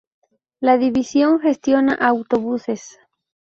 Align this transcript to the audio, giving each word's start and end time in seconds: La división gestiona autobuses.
La 0.61 0.79
división 0.79 1.39
gestiona 1.41 1.93
autobuses. 1.93 2.97